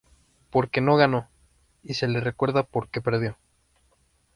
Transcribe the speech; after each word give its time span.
Porque 0.49 0.81
no 0.81 0.95
ganó, 0.97 1.29
y 1.83 1.93
se 1.93 2.07
le 2.07 2.19
recuerda 2.21 2.63
por 2.63 2.89
que 2.89 3.01
perdió. 3.01 3.37